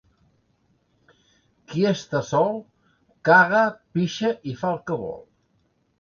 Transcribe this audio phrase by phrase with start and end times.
[1.73, 2.57] Qui està sol,
[3.29, 3.61] caga,
[3.99, 5.27] pixa i fa el que vol.